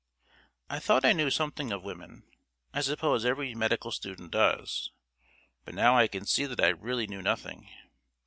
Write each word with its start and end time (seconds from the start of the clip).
I 0.67 0.79
thought 0.79 1.05
I 1.05 1.13
knew 1.13 1.29
something 1.29 1.71
of 1.71 1.83
women. 1.83 2.23
I 2.73 2.81
suppose 2.81 3.23
every 3.23 3.53
medical 3.53 3.91
student 3.91 4.31
does. 4.31 4.89
But 5.63 5.75
now 5.75 5.95
I 5.95 6.07
can 6.07 6.25
see 6.25 6.45
that 6.45 6.59
I 6.59 6.69
really 6.69 7.05
knew 7.05 7.21
nothing. 7.21 7.69